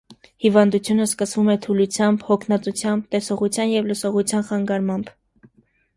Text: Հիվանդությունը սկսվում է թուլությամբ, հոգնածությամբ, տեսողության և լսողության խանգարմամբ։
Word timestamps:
Հիվանդությունը 0.43 1.05
սկսվում 1.09 1.51
է 1.55 1.57
թուլությամբ, 1.65 2.25
հոգնածությամբ, 2.29 3.05
տեսողության 3.17 3.73
և 3.77 3.93
լսողության 3.93 4.49
խանգարմամբ։ 4.49 5.13